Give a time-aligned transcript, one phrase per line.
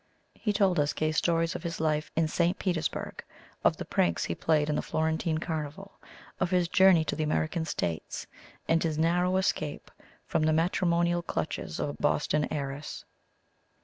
[0.33, 2.57] He told us gay stories of his life in St.
[2.57, 3.23] Petersburg;
[3.63, 5.99] of the pranks he had played in the Florentine Carnival;
[6.39, 8.25] of his journey to the American States,
[8.67, 9.91] and his narrow escape
[10.25, 13.05] from the matrimonial clutches of a Boston heiress.